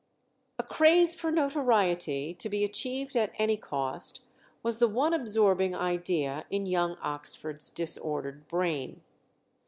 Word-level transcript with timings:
A 0.57 0.63
craze 0.63 1.13
for 1.13 1.29
notoriety, 1.31 2.33
to 2.33 2.49
be 2.49 2.63
achieved 2.63 3.15
at 3.15 3.33
any 3.37 3.55
cost, 3.55 4.23
was 4.63 4.79
the 4.79 4.87
one 4.87 5.13
absorbing 5.13 5.75
idea 5.75 6.47
in 6.49 6.65
young 6.65 6.97
Oxford's 7.03 7.69
disordered 7.69 8.47
brain. 8.47 9.03